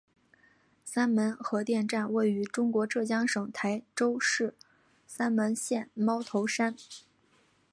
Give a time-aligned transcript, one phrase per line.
[0.83, 4.55] 三门核电站位于中国浙江省台州市
[5.05, 6.75] 三门县猫头山。